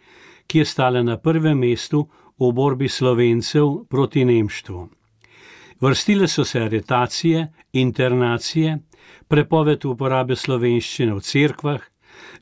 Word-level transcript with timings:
ki 0.48 0.60
je 0.60 0.66
stala 0.66 1.04
na 1.04 1.18
prvem 1.18 1.60
mestu 1.60 2.08
v 2.40 2.52
borbi 2.52 2.90
slovencev 2.90 3.86
proti 3.90 4.26
nemštvu. 4.26 4.90
Vrstile 5.82 6.28
so 6.28 6.46
se 6.46 6.62
aretacije, 6.62 7.48
internacije, 7.74 8.80
prepoved 9.28 9.86
uporabe 9.86 10.36
slovenščine 10.36 11.14
v 11.14 11.22
cerkvah, 11.22 11.82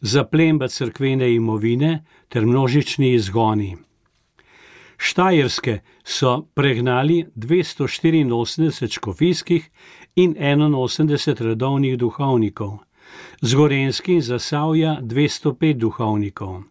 zaplemba 0.02 0.68
crkvene 0.68 1.34
imovine 1.36 2.04
ter 2.30 2.46
množični 2.46 3.14
izgoni. 3.14 3.76
Štajerske 5.02 5.80
so 6.06 6.46
pregnali 6.54 7.26
284 7.36 8.94
škofijskih 8.94 9.70
in 10.16 10.36
81 10.36 11.42
redovnih 11.42 11.98
duhovnikov, 11.98 12.78
zgorenski 13.42 14.14
in 14.14 14.22
zasavja 14.22 15.00
205 15.02 15.74
duhovnikov. 15.74 16.62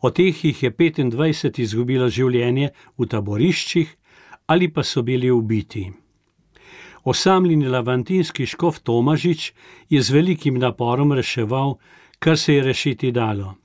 Od 0.00 0.14
teh 0.14 0.44
jih 0.44 0.62
je 0.62 0.70
25 0.70 1.60
izgubilo 1.62 2.08
življenje 2.10 2.72
v 2.98 3.06
taboriščih 3.06 3.94
ali 4.46 4.72
pa 4.74 4.82
so 4.82 5.02
bili 5.02 5.30
ubiti. 5.30 5.92
Osamljeni 7.04 7.68
lavantinski 7.68 8.46
škof 8.46 8.82
Tomažič 8.82 9.52
je 9.88 10.02
z 10.02 10.10
velikim 10.10 10.58
naporom 10.58 11.12
reševal, 11.12 11.78
kar 12.18 12.38
se 12.38 12.54
je 12.54 12.62
rešiti 12.62 13.12
dalo. 13.12 13.59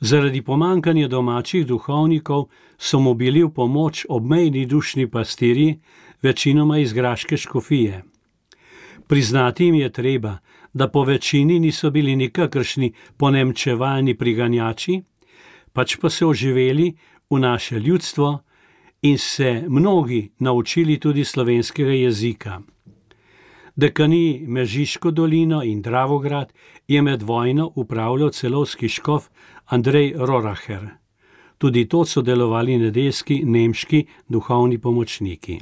Zaradi 0.00 0.42
pomankanja 0.42 1.08
domačih 1.08 1.66
duhovnikov 1.66 2.46
so 2.78 2.98
mu 3.00 3.14
bili 3.14 3.42
v 3.44 3.50
pomoč 3.52 4.06
obmejni 4.08 4.66
dušni 4.66 5.10
pastiri, 5.10 5.78
večinoma 6.22 6.78
iz 6.78 6.92
Graške 6.92 7.36
škofije. 7.36 8.02
Priznati 9.08 9.64
jim 9.64 9.74
je 9.74 9.92
treba, 9.92 10.38
da 10.72 10.88
po 10.88 11.04
večini 11.04 11.58
niso 11.60 11.90
bili 11.90 12.16
nikakršni 12.16 12.92
ponemčevalni 13.16 14.14
priganjači, 14.14 15.02
pač 15.72 15.96
pa 16.00 16.10
so 16.10 16.28
oživeli 16.28 16.94
v 17.30 17.38
naše 17.38 17.78
ljudstvo 17.78 18.38
in 19.02 19.18
se 19.18 19.64
mnogi 19.68 20.30
naučili 20.38 20.98
tudi 20.98 21.24
slovenskega 21.24 21.92
jezika. 21.92 22.60
Dekani 23.76 24.44
Mežiško 24.46 25.10
dolino 25.10 25.62
in 25.62 25.82
Dravograd 25.82 26.52
je 26.88 27.02
med 27.02 27.22
vojno 27.22 27.72
upravljal 27.74 28.30
celovski 28.30 28.88
škof 28.88 29.28
Andrej 29.70 30.14
Roracher. 30.18 30.88
Tudi 31.58 31.88
to 31.88 32.04
so 32.04 32.22
delovali 32.22 32.78
nedeljski 32.78 33.42
nemški 33.44 34.06
duhovni 34.28 34.78
pomočniki. 34.78 35.60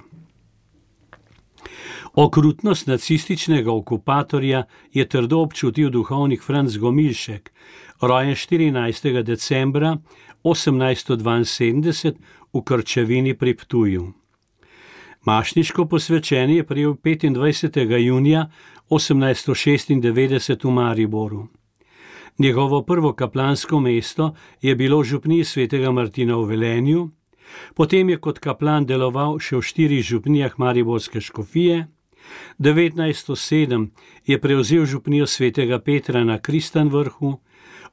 Okrutnost 2.14 2.86
nacističnega 2.86 3.72
okupatorja 3.72 4.62
je 4.92 5.08
trdo 5.08 5.40
občutil 5.40 5.90
duhovnik 5.90 6.42
Franz 6.42 6.78
Gomilšek, 6.78 7.52
rojen 8.00 8.34
14. 8.34 9.22
decembra 9.22 9.96
1872 10.44 12.14
v 12.52 12.64
Krčevini 12.64 13.34
pri 13.34 13.56
Ptuju. 13.56 14.12
Mašniško 15.24 15.86
posvečenje 15.86 16.56
je 16.56 16.66
prijel 16.66 16.94
25. 16.94 17.96
junija 17.98 18.50
1896 18.90 20.64
v 20.64 20.70
Mariboru. 20.70 21.48
Njegovo 22.38 22.82
prvo 22.82 23.12
kaplansko 23.12 23.80
mesto 23.80 24.34
je 24.62 24.74
bilo 24.74 25.00
v 25.00 25.04
župniji 25.04 25.44
svetega 25.44 25.90
Martina 25.90 26.36
v 26.36 26.44
Velenju, 26.46 27.08
potem 27.74 28.08
je 28.08 28.18
kot 28.18 28.38
kaplan 28.38 28.86
deloval 28.86 29.40
še 29.42 29.56
v 29.56 29.62
štirih 29.62 30.04
župnijah 30.06 30.54
Mariborske 30.58 31.20
škofije, 31.20 31.88
1907 32.58 33.88
je 34.26 34.40
prevzel 34.40 34.86
župnijo 34.86 35.26
svetega 35.26 35.78
Petra 35.78 36.24
na 36.24 36.38
Kristanvrhu, 36.38 37.40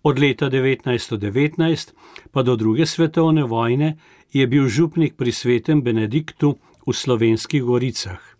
od 0.03 0.19
leta 0.19 0.49
1919 0.49 1.93
pa 2.31 2.43
do 2.43 2.55
druge 2.55 2.85
svetovne 2.85 3.43
vojne 3.43 3.97
je 4.33 4.47
bil 4.47 4.69
župnik 4.69 5.17
pri 5.17 5.31
svetem 5.31 5.81
Benediktu 5.81 6.55
v 6.85 6.93
slovenskih 6.93 7.63
goricah. 7.63 8.34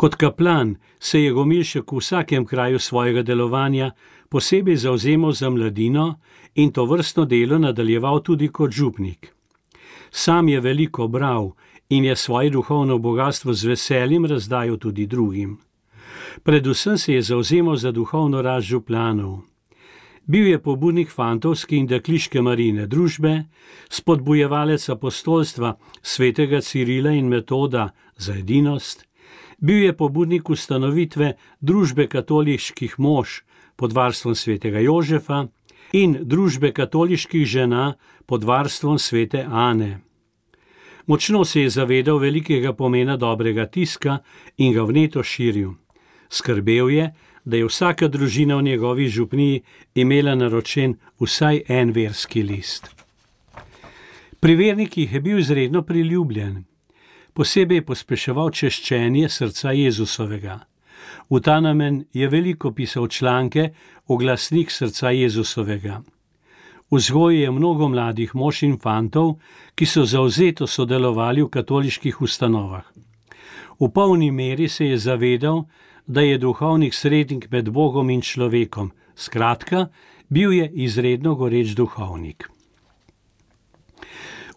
Kot 0.00 0.14
kaplan 0.14 0.76
se 0.98 1.20
je 1.20 1.32
Gomilšek 1.32 1.92
v 1.92 1.98
vsakem 2.00 2.44
kraju 2.46 2.78
svojega 2.78 3.22
delovanja 3.22 3.90
posebej 4.28 4.76
zauzemal 4.76 5.32
za 5.32 5.50
mladino 5.50 6.14
in 6.54 6.70
to 6.72 6.84
vrstno 6.84 7.24
delo 7.24 7.58
nadaljeval 7.58 8.22
tudi 8.22 8.48
kot 8.48 8.72
župnik. 8.72 9.34
Sam 10.10 10.48
je 10.48 10.60
veliko 10.60 11.08
bral 11.08 11.50
in 11.88 12.04
je 12.04 12.16
svoje 12.16 12.50
duhovno 12.50 12.98
bogatstvo 12.98 13.52
z 13.52 13.64
veseljem 13.64 14.24
razdajal 14.24 14.78
tudi 14.78 15.06
drugim. 15.06 15.58
Predvsem 16.42 16.98
se 16.98 17.14
je 17.14 17.22
zauzemal 17.22 17.76
za 17.76 17.92
duhovno 17.92 18.42
rast 18.42 18.66
župlanov. 18.66 19.40
Bil 20.24 20.46
je 20.46 20.62
pobudnik 20.62 21.10
fantovske 21.10 21.76
in 21.76 21.86
dekliške 21.86 22.40
marine 22.40 22.86
družbe, 22.86 23.44
spodbujevalec 23.90 24.88
apostolstva 24.88 25.76
svetega 26.02 26.60
Cirila 26.60 27.10
in 27.10 27.28
metoda 27.28 27.90
za 28.16 28.32
edinost, 28.32 29.09
bil 29.58 29.84
je 29.84 29.92
pobudnik 29.96 30.50
ustanovitve 30.50 31.34
družbe 31.60 32.06
katoliških 32.06 32.98
mož 32.98 33.40
pod 33.76 33.92
varstvom 33.92 34.34
svetega 34.34 34.80
Jožefa 34.80 35.46
in 35.92 36.16
družbe 36.22 36.72
katoliških 36.72 37.46
žena 37.46 37.94
pod 38.26 38.44
varstvom 38.44 38.98
svete 38.98 39.44
Ane. 39.48 40.00
Močno 41.06 41.44
se 41.44 41.60
je 41.60 41.70
zavedal 41.70 42.18
velikega 42.18 42.72
pomena 42.72 43.16
dobrega 43.16 43.66
tiska 43.66 44.18
in 44.56 44.72
ga 44.72 44.84
vneto 44.84 45.22
širil. 45.22 45.72
Skrbel 46.28 46.90
je, 46.90 47.10
da 47.44 47.56
je 47.56 47.66
vsaka 47.66 48.08
družina 48.08 48.56
v 48.56 48.62
njegovi 48.62 49.08
župniji 49.08 49.62
imela 49.94 50.34
naročen 50.34 50.94
vsaj 51.20 51.62
en 51.68 51.90
verski 51.92 52.42
list. 52.42 52.90
Pri 54.40 54.54
vernikih 54.56 55.12
je 55.12 55.20
bil 55.20 55.38
izredno 55.38 55.82
priljubljen, 55.82 56.64
posebej 57.34 57.80
je 57.80 57.86
pospeševal 57.86 58.50
češčenje 58.50 59.28
srca 59.28 59.72
Jezusovega. 59.72 60.60
V 61.30 61.40
ta 61.40 61.60
namen 61.60 62.04
je 62.12 62.28
veliko 62.28 62.72
pisal 62.72 63.08
članke 63.08 63.70
o 64.06 64.16
glasnik 64.16 64.70
srca 64.70 65.10
Jezusovega. 65.10 66.02
Vzgoji 66.90 67.40
je 67.40 67.50
mnogo 67.50 67.88
mladih 67.88 68.34
mož 68.34 68.62
in 68.62 68.78
fantov, 68.78 69.38
ki 69.74 69.86
so 69.86 70.04
zauzeto 70.04 70.66
sodelovali 70.66 71.42
v 71.42 71.48
katoliških 71.48 72.22
ustanovah. 72.22 72.84
V 73.80 73.88
polni 73.94 74.30
meri 74.30 74.68
se 74.68 74.86
je 74.86 74.98
zavedal, 74.98 75.64
da 76.06 76.20
je 76.20 76.38
duhovnik 76.38 76.94
srednik 76.94 77.46
med 77.50 77.70
Bogom 77.70 78.10
in 78.10 78.20
človekom, 78.20 78.90
skratka, 79.14 79.86
bil 80.28 80.52
je 80.52 80.66
izredno 80.74 81.34
goreč 81.34 81.76
duhovnik. 81.78 82.50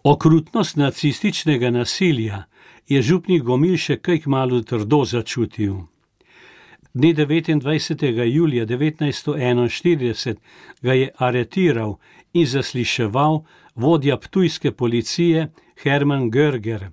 Okrutnost 0.02 0.76
nacističnega 0.76 1.70
nasilja 1.70 2.44
je 2.88 3.02
župnik 3.02 3.42
Gomil 3.42 3.76
še 3.76 3.96
kaj 3.96 4.26
malo 4.26 4.60
trdo 4.62 5.04
začutil. 5.04 5.86
Dne 6.94 7.14
29. 7.14 8.22
julija 8.22 8.66
1941 8.66 10.36
ga 10.82 10.92
je 10.92 11.10
aretiral 11.18 11.98
in 12.32 12.46
zasliševal 12.46 13.42
vodja 13.74 14.16
ptujske 14.16 14.72
policije 14.72 15.50
Hermann 15.82 16.30
Görger. 16.30 16.90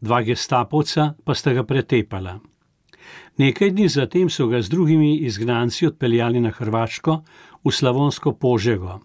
dva 0.00 0.22
gestapovca 0.22 1.14
pa 1.24 1.34
sta 1.34 1.52
ga 1.52 1.64
pretepala. 1.64 2.40
Nekaj 3.38 3.70
dni 3.70 3.88
zatem 3.88 4.30
so 4.30 4.46
ga 4.46 4.62
z 4.62 4.68
drugimi 4.68 5.16
izgnanci 5.16 5.86
odpeljali 5.86 6.40
na 6.40 6.50
Hrvaško 6.50 7.22
v 7.64 7.70
Slavonsko 7.72 8.32
Požego. 8.32 9.00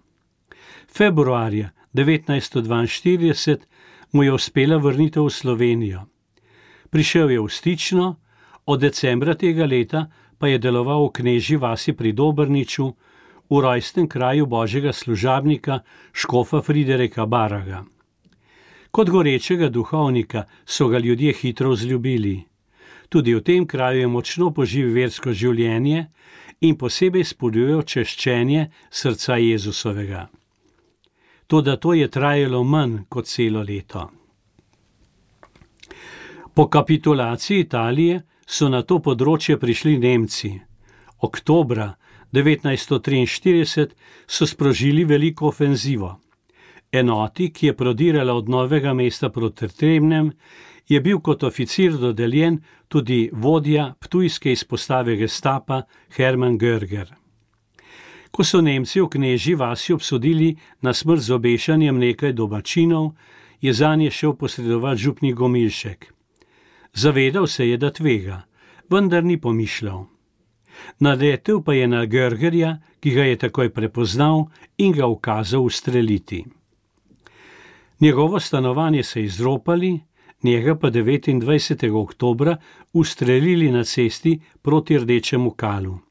Februarja 0.88 1.69
1942 1.94 3.57
mu 4.11 4.23
je 4.23 4.33
uspela 4.33 4.77
vrnitev 4.77 5.25
v 5.25 5.29
Slovenijo. 5.29 6.01
Prišel 6.89 7.31
je 7.31 7.39
v 7.39 7.49
Stično, 7.49 8.15
od 8.65 8.79
decembra 8.79 9.33
tega 9.33 9.65
leta 9.65 10.07
pa 10.37 10.47
je 10.47 10.57
deloval 10.57 11.05
v 11.07 11.13
knežji 11.21 11.57
vasi 11.57 11.93
pri 11.93 12.11
Dobrniču, 12.11 12.93
v 13.51 13.59
rojstnem 13.59 14.07
kraju 14.07 14.45
božjega 14.45 14.93
služabnika 14.93 15.79
Škofa 16.13 16.61
Friderika 16.61 17.25
Baraga. 17.25 17.83
Kot 18.91 19.09
gorečega 19.09 19.69
duhovnika 19.69 20.43
so 20.65 20.87
ga 20.87 20.99
ljudje 20.99 21.33
hitro 21.33 21.69
vzljubili. 21.71 22.43
Tudi 23.09 23.35
v 23.35 23.43
tem 23.43 23.67
kraju 23.67 23.99
je 23.99 24.07
močno 24.07 24.51
poživel 24.51 24.93
versko 24.95 25.33
življenje 25.33 26.07
in 26.61 26.77
posebej 26.77 27.23
spodbujajo 27.23 27.83
češčenje 27.83 28.69
srca 28.89 29.35
Jezusovega. 29.35 30.29
Toda 31.51 31.75
to 31.75 31.94
je 31.94 32.07
trajalo 32.07 32.63
manj 32.63 32.94
kot 33.09 33.25
celo 33.27 33.59
leto. 33.62 34.06
Po 36.53 36.68
kapitulaciji 36.69 37.59
Italije 37.59 38.21
so 38.48 38.69
na 38.71 38.80
to 38.88 39.01
področje 39.03 39.57
prišli 39.59 39.98
Nemci. 40.00 40.53
Oktobra 41.27 41.89
1943 42.31 43.92
so 44.27 44.48
sprožili 44.48 45.03
veliko 45.03 45.51
ofenzivo. 45.51 46.13
Enoti, 46.92 47.51
ki 47.51 47.68
je 47.68 47.75
prodirala 47.75 48.33
od 48.33 48.47
novega 48.50 48.94
mesta 48.94 49.30
proti 49.30 49.68
Tremnem, 49.68 50.31
je 50.88 51.01
bil 51.01 51.19
kot 51.19 51.44
oficir 51.44 52.00
dodeljen 52.00 52.62
tudi 52.88 53.30
vodja 53.33 53.92
ptujske 54.00 54.56
izpostave 54.56 55.19
gestapa 55.19 55.83
Hermann 56.15 56.56
Görger. 56.59 57.20
Ko 58.41 58.45
so 58.45 58.57
Nemci 58.57 58.97
v 58.97 59.05
knežji 59.05 59.53
vasi 59.53 59.93
obsodili 59.93 60.55
na 60.81 60.95
smrt 60.97 61.21
z 61.21 61.29
obešanjem 61.38 61.93
nekaj 61.93 62.33
domačinov, 62.33 63.13
je 63.61 63.69
za 63.69 63.93
nje 63.95 64.09
šel 64.09 64.33
posredovati 64.33 65.01
župni 65.01 65.33
Gomilšek. 65.33 66.09
Zavedal 66.93 67.45
se 67.47 67.69
je, 67.69 67.77
da 67.77 67.93
tvega, 67.93 68.41
vendar 68.89 69.21
ni 69.23 69.38
pomišljal. 69.38 70.09
Naletel 70.99 71.61
pa 71.61 71.77
je 71.77 71.88
na 71.88 72.01
Görgerja, 72.09 72.81
ki 72.97 73.13
ga 73.13 73.29
je 73.29 73.38
takoj 73.45 73.69
prepoznal 73.69 74.49
in 74.77 74.97
ga 74.97 75.05
ukazal 75.05 75.61
ustreliti. 75.61 76.41
Njegovo 77.99 78.39
stanovanje 78.39 79.03
so 79.03 79.19
izropali, 79.19 79.99
njega 80.44 80.75
pa 80.75 80.89
29. 80.89 81.94
oktober 81.94 82.55
ustrelili 82.94 83.71
na 83.71 83.83
cesti 83.83 84.39
proti 84.61 84.97
Rdečemu 84.97 85.51
kalu. 85.51 86.10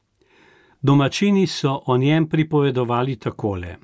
Domačini 0.81 1.47
so 1.47 1.81
o 1.85 1.97
njem 1.97 2.29
pripovedovali 2.29 3.15
takole: 3.15 3.75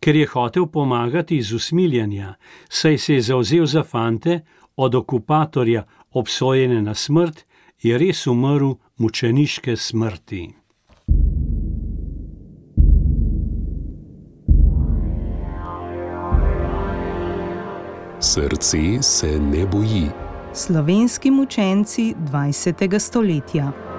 Ker 0.00 0.16
je 0.16 0.26
hotel 0.26 0.66
pomagati 0.66 1.36
iz 1.36 1.52
usmiljanja, 1.52 2.34
saj 2.68 2.98
se 2.98 3.14
je 3.14 3.20
zauzel 3.20 3.66
za 3.66 3.82
fante, 3.82 4.40
od 4.76 4.94
okupatorja 4.94 5.86
obsojene 6.10 6.82
na 6.82 6.94
smrt, 6.94 7.44
je 7.82 7.98
res 7.98 8.26
umrl 8.26 8.72
mučeniške 8.96 9.76
smrti. 9.76 10.48
Srce 18.20 19.02
se 19.02 19.38
ne 19.38 19.66
boji. 19.66 20.08
Slovenski 20.54 21.30
mučenci 21.30 22.14
20. 22.32 22.98
stoletja. 22.98 23.89